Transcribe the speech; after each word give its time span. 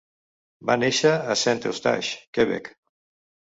Va 0.69 0.77
néixer 0.83 1.11
a 1.35 1.37
Saint-Eustache, 1.43 2.17
Quebec. 2.39 2.75